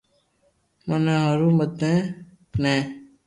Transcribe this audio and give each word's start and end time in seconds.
مني 0.87 1.13
ھارون 1.23 1.51
متي 1.59 1.91
ني 2.61 2.75